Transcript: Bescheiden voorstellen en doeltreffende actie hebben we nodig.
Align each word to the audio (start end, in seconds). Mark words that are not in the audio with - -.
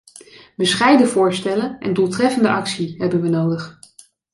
Bescheiden 0.55 1.07
voorstellen 1.07 1.79
en 1.79 1.93
doeltreffende 1.93 2.49
actie 2.49 2.95
hebben 2.97 3.21
we 3.21 3.29
nodig. 3.29 3.79